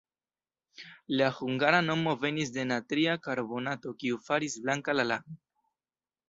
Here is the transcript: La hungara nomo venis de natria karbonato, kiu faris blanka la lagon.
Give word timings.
La 1.19 1.27
hungara 1.39 1.81
nomo 1.89 2.15
venis 2.23 2.53
de 2.55 2.65
natria 2.71 3.13
karbonato, 3.27 3.95
kiu 4.01 4.19
faris 4.31 4.57
blanka 4.65 4.97
la 4.99 5.07
lagon. 5.13 5.39